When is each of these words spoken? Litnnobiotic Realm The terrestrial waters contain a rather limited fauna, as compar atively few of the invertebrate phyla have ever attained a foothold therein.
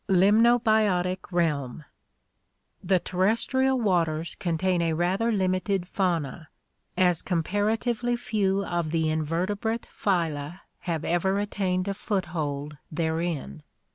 Litnnobiotic 0.09 1.31
Realm 1.31 1.85
The 2.83 2.97
terrestrial 2.97 3.79
waters 3.79 4.33
contain 4.33 4.81
a 4.81 4.93
rather 4.93 5.31
limited 5.31 5.87
fauna, 5.87 6.49
as 6.97 7.21
compar 7.21 7.71
atively 7.77 8.17
few 8.17 8.65
of 8.65 8.89
the 8.89 9.11
invertebrate 9.11 9.83
phyla 9.91 10.61
have 10.79 11.05
ever 11.05 11.37
attained 11.39 11.87
a 11.87 11.93
foothold 11.93 12.77
therein. 12.91 13.61